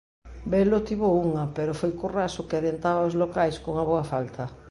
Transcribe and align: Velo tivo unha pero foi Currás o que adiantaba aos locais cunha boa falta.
Velo 0.53 0.77
tivo 0.87 1.07
unha 1.25 1.45
pero 1.55 1.77
foi 1.79 1.91
Currás 1.99 2.33
o 2.41 2.45
que 2.47 2.57
adiantaba 2.57 2.99
aos 3.03 3.17
locais 3.23 3.55
cunha 3.63 3.87
boa 3.91 4.05
falta. 4.11 4.43